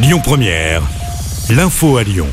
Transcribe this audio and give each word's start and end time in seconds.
Lyon 0.00 0.20
Première, 0.22 0.84
l'info 1.50 1.96
à 1.96 2.04
Lyon. 2.04 2.28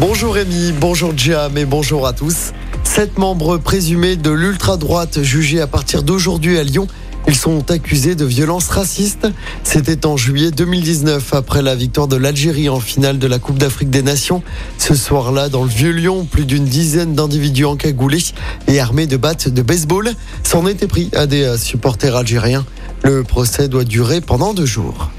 Bonjour 0.00 0.36
Rémi, 0.36 0.72
bonjour 0.72 1.12
Jam 1.14 1.58
et 1.58 1.66
bonjour 1.66 2.06
à 2.06 2.14
tous. 2.14 2.52
Sept 2.82 3.18
membres 3.18 3.58
présumés 3.58 4.16
de 4.16 4.30
l'ultra-droite 4.30 5.22
jugés 5.22 5.60
à 5.60 5.66
partir 5.66 6.02
d'aujourd'hui 6.02 6.58
à 6.58 6.64
Lyon. 6.64 6.86
Ils 7.28 7.36
sont 7.36 7.70
accusés 7.70 8.14
de 8.14 8.24
violences 8.24 8.68
racistes. 8.68 9.28
C'était 9.64 10.06
en 10.06 10.16
juillet 10.16 10.50
2019, 10.50 11.34
après 11.34 11.60
la 11.60 11.74
victoire 11.74 12.08
de 12.08 12.16
l'Algérie 12.16 12.70
en 12.70 12.80
finale 12.80 13.18
de 13.18 13.26
la 13.26 13.38
Coupe 13.38 13.58
d'Afrique 13.58 13.90
des 13.90 14.02
Nations. 14.02 14.42
Ce 14.78 14.94
soir-là, 14.94 15.50
dans 15.50 15.64
le 15.64 15.68
Vieux-Lyon, 15.68 16.24
plus 16.24 16.46
d'une 16.46 16.64
dizaine 16.64 17.14
d'individus 17.14 17.66
encagoulés 17.66 18.24
et 18.66 18.80
armés 18.80 19.06
de 19.06 19.18
battes 19.18 19.50
de 19.50 19.60
baseball 19.60 20.10
s'en 20.42 20.66
étaient 20.66 20.88
pris 20.88 21.10
à 21.14 21.26
des 21.26 21.58
supporters 21.58 22.16
algériens. 22.16 22.64
Le 23.02 23.24
procès 23.24 23.68
doit 23.68 23.84
durer 23.84 24.22
pendant 24.22 24.54
deux 24.54 24.64
jours. 24.64 25.10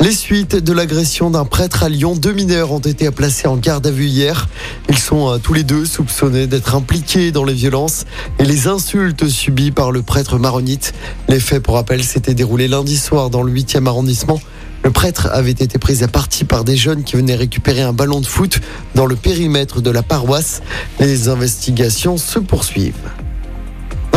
Les 0.00 0.12
suites 0.12 0.54
de 0.54 0.72
l'agression 0.72 1.28
d'un 1.28 1.44
prêtre 1.44 1.82
à 1.82 1.88
Lyon, 1.88 2.14
deux 2.14 2.32
mineurs 2.32 2.70
ont 2.70 2.78
été 2.78 3.10
placés 3.10 3.48
en 3.48 3.56
garde 3.56 3.84
à 3.84 3.90
vue 3.90 4.06
hier. 4.06 4.48
Ils 4.88 4.98
sont 4.98 5.28
euh, 5.28 5.38
tous 5.38 5.54
les 5.54 5.64
deux 5.64 5.84
soupçonnés 5.84 6.46
d'être 6.46 6.76
impliqués 6.76 7.32
dans 7.32 7.42
les 7.42 7.52
violences 7.52 8.04
et 8.38 8.44
les 8.44 8.68
insultes 8.68 9.28
subies 9.28 9.72
par 9.72 9.90
le 9.90 10.02
prêtre 10.02 10.38
maronite. 10.38 10.94
Les 11.28 11.40
faits, 11.40 11.64
pour 11.64 11.74
rappel, 11.74 12.04
s'étaient 12.04 12.34
déroulés 12.34 12.68
lundi 12.68 12.96
soir 12.96 13.28
dans 13.28 13.42
le 13.42 13.52
8e 13.52 13.86
arrondissement. 13.86 14.40
Le 14.84 14.92
prêtre 14.92 15.28
avait 15.32 15.50
été 15.50 15.78
pris 15.80 16.04
à 16.04 16.08
partie 16.08 16.44
par 16.44 16.62
des 16.62 16.76
jeunes 16.76 17.02
qui 17.02 17.16
venaient 17.16 17.34
récupérer 17.34 17.82
un 17.82 17.92
ballon 17.92 18.20
de 18.20 18.26
foot 18.26 18.60
dans 18.94 19.06
le 19.06 19.16
périmètre 19.16 19.82
de 19.82 19.90
la 19.90 20.04
paroisse. 20.04 20.62
Les 21.00 21.28
investigations 21.28 22.18
se 22.18 22.38
poursuivent. 22.38 22.94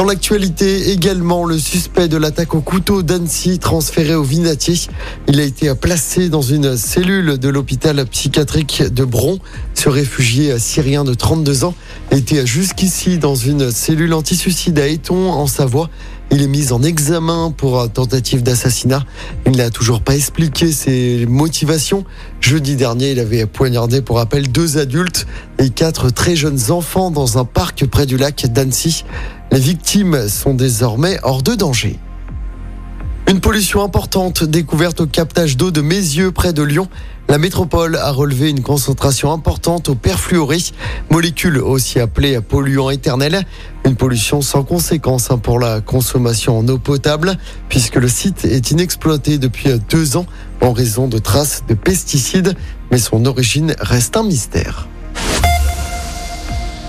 Dans 0.01 0.07
l'actualité 0.07 0.89
également, 0.89 1.45
le 1.45 1.59
suspect 1.59 2.07
de 2.07 2.17
l'attaque 2.17 2.55
au 2.55 2.61
couteau 2.61 3.03
d'Annecy 3.03 3.59
transféré 3.59 4.15
au 4.15 4.23
Vinatier. 4.23 4.73
Il 5.27 5.39
a 5.39 5.43
été 5.43 5.71
placé 5.75 6.27
dans 6.27 6.41
une 6.41 6.75
cellule 6.75 7.37
de 7.37 7.49
l'hôpital 7.49 8.03
psychiatrique 8.07 8.81
de 8.81 9.05
Bron. 9.05 9.37
Ce 9.75 9.89
réfugié 9.89 10.57
syrien 10.57 11.03
de 11.03 11.13
32 11.13 11.65
ans 11.65 11.75
était 12.09 12.47
jusqu'ici 12.47 13.19
dans 13.19 13.35
une 13.35 13.69
cellule 13.69 14.15
anti-suicide 14.15 14.79
à 14.79 14.87
Eton 14.87 15.29
en 15.29 15.45
Savoie? 15.45 15.91
Il 16.33 16.41
est 16.41 16.47
mis 16.47 16.71
en 16.71 16.81
examen 16.81 17.53
pour 17.55 17.91
tentative 17.91 18.41
d'assassinat. 18.41 19.03
Il 19.45 19.57
n'a 19.57 19.69
toujours 19.69 20.01
pas 20.01 20.15
expliqué 20.15 20.71
ses 20.71 21.25
motivations. 21.27 22.05
Jeudi 22.39 22.77
dernier, 22.77 23.11
il 23.11 23.19
avait 23.19 23.45
poignardé 23.45 24.01
pour 24.01 24.15
rappel 24.15 24.49
deux 24.49 24.77
adultes 24.77 25.27
et 25.59 25.69
quatre 25.69 26.09
très 26.09 26.37
jeunes 26.37 26.71
enfants 26.71 27.11
dans 27.11 27.37
un 27.37 27.43
parc 27.43 27.85
près 27.85 28.05
du 28.05 28.15
lac 28.15 28.45
d'Annecy. 28.47 29.03
Les 29.51 29.59
victimes 29.59 30.29
sont 30.29 30.53
désormais 30.53 31.19
hors 31.23 31.43
de 31.43 31.53
danger. 31.53 31.99
Une 33.31 33.39
pollution 33.39 33.81
importante 33.81 34.43
découverte 34.43 34.99
au 34.99 35.05
captage 35.05 35.55
d'eau 35.55 35.71
de 35.71 35.79
Mézieux 35.79 36.33
près 36.33 36.51
de 36.51 36.63
Lyon. 36.63 36.89
La 37.29 37.37
métropole 37.37 37.95
a 37.95 38.11
relevé 38.11 38.49
une 38.49 38.61
concentration 38.61 39.31
importante 39.31 39.87
au 39.87 39.95
perfluoré, 39.95 40.57
molécule 41.09 41.59
aussi 41.59 42.01
appelée 42.01 42.41
polluant 42.41 42.89
éternel. 42.89 43.45
Une 43.85 43.95
pollution 43.95 44.41
sans 44.41 44.63
conséquence 44.65 45.31
hein, 45.31 45.37
pour 45.37 45.59
la 45.59 45.79
consommation 45.79 46.57
en 46.57 46.67
eau 46.67 46.77
potable, 46.77 47.37
puisque 47.69 47.95
le 47.95 48.09
site 48.09 48.43
est 48.43 48.71
inexploité 48.71 49.37
depuis 49.37 49.69
deux 49.89 50.17
ans 50.17 50.25
en 50.59 50.73
raison 50.73 51.07
de 51.07 51.17
traces 51.17 51.63
de 51.69 51.73
pesticides, 51.73 52.57
mais 52.91 52.97
son 52.97 53.25
origine 53.25 53.75
reste 53.79 54.17
un 54.17 54.23
mystère. 54.23 54.89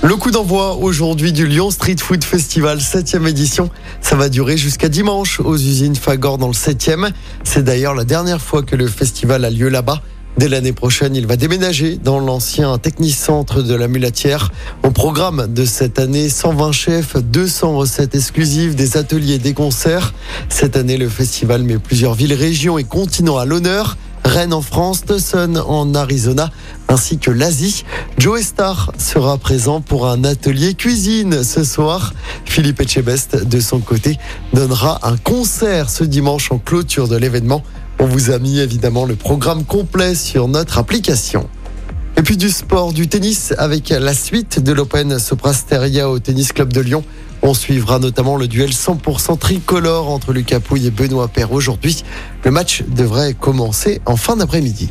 Le 0.04 0.16
coup 0.16 0.32
d'envoi 0.32 0.78
aujourd'hui 0.78 1.32
du 1.32 1.46
Lyon 1.46 1.70
Street 1.70 1.94
Food 1.96 2.24
Festival 2.24 2.78
7e 2.78 3.28
édition. 3.28 3.70
Ça 4.00 4.16
va 4.16 4.28
durer 4.28 4.56
jusqu'à 4.56 4.88
dimanche 4.88 5.38
aux 5.38 5.54
usines 5.54 5.94
Fagor 5.94 6.38
dans 6.38 6.48
le 6.48 6.54
7e. 6.54 7.12
C'est 7.44 7.62
d'ailleurs 7.62 7.94
la 7.94 8.02
dernière 8.02 8.40
fois 8.40 8.64
que 8.64 8.74
le 8.74 8.88
festival 8.88 9.44
a 9.44 9.50
lieu 9.50 9.68
là-bas. 9.68 10.02
Dès 10.36 10.48
l'année 10.48 10.72
prochaine, 10.72 11.14
il 11.14 11.28
va 11.28 11.36
déménager 11.36 11.98
dans 12.02 12.18
l'ancien 12.18 12.78
technicentre 12.78 13.62
de 13.62 13.74
la 13.76 13.86
Mulatière. 13.86 14.50
Au 14.82 14.90
programme 14.90 15.46
de 15.46 15.64
cette 15.64 16.00
année, 16.00 16.28
120 16.28 16.72
chefs, 16.72 17.16
200 17.16 17.76
recettes 17.76 18.16
exclusives, 18.16 18.74
des 18.74 18.96
ateliers, 18.96 19.38
des 19.38 19.54
concerts. 19.54 20.14
Cette 20.48 20.76
année, 20.76 20.96
le 20.96 21.08
festival 21.08 21.62
met 21.62 21.78
plusieurs 21.78 22.14
villes, 22.14 22.34
régions 22.34 22.76
et 22.76 22.84
continents 22.84 23.38
à 23.38 23.44
l'honneur. 23.44 23.96
Rennes 24.32 24.54
en 24.54 24.62
France, 24.62 25.02
Tucson 25.04 25.56
en 25.56 25.94
Arizona, 25.94 26.50
ainsi 26.88 27.18
que 27.18 27.30
l'Asie. 27.30 27.84
Joe 28.16 28.40
Star 28.40 28.90
sera 28.96 29.36
présent 29.36 29.82
pour 29.82 30.08
un 30.08 30.24
atelier 30.24 30.72
cuisine 30.72 31.44
ce 31.44 31.64
soir. 31.64 32.14
Philippe 32.46 32.80
Etchebest, 32.80 33.46
de 33.46 33.60
son 33.60 33.80
côté, 33.80 34.18
donnera 34.54 35.06
un 35.06 35.18
concert 35.18 35.90
ce 35.90 36.02
dimanche 36.02 36.50
en 36.50 36.56
clôture 36.56 37.08
de 37.08 37.16
l'événement. 37.16 37.62
On 37.98 38.06
vous 38.06 38.30
a 38.30 38.38
mis 38.38 38.58
évidemment 38.58 39.04
le 39.04 39.16
programme 39.16 39.64
complet 39.64 40.14
sur 40.14 40.48
notre 40.48 40.78
application. 40.78 41.46
Et 42.16 42.22
puis 42.22 42.38
du 42.38 42.48
sport, 42.48 42.94
du 42.94 43.08
tennis 43.08 43.52
avec 43.58 43.90
la 43.90 44.14
suite 44.14 44.60
de 44.60 44.72
l'Open 44.72 45.18
Soprasteria 45.18 46.08
au 46.08 46.18
Tennis 46.20 46.52
Club 46.52 46.72
de 46.72 46.80
Lyon. 46.80 47.04
On 47.42 47.54
suivra 47.54 47.98
notamment 47.98 48.36
le 48.36 48.46
duel 48.46 48.70
100% 48.70 49.38
tricolore 49.38 50.08
entre 50.08 50.32
Lucas 50.32 50.60
Pouille 50.60 50.86
et 50.86 50.90
Benoît 50.90 51.28
Paire 51.28 51.52
aujourd'hui. 51.52 52.04
Le 52.44 52.50
match 52.50 52.84
devrait 52.88 53.34
commencer 53.34 54.00
en 54.06 54.16
fin 54.16 54.36
d'après-midi. 54.36 54.88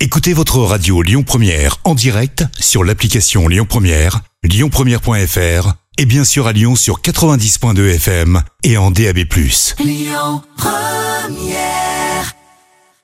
Écoutez 0.00 0.32
votre 0.32 0.58
radio 0.58 1.02
Lyon 1.02 1.24
Première 1.24 1.78
en 1.82 1.96
direct 1.96 2.44
sur 2.60 2.84
l'application 2.84 3.48
Lyon 3.48 3.66
Première, 3.68 4.20
lyonpremière.fr 4.44 5.72
et 5.98 6.06
bien 6.06 6.22
sûr 6.22 6.46
à 6.46 6.52
Lyon 6.52 6.76
sur 6.76 7.00
90.2 7.00 7.94
FM 7.96 8.40
et 8.62 8.76
en 8.76 8.92
DAB+. 8.92 9.18
Lyon 9.80 10.42
Première 10.56 11.97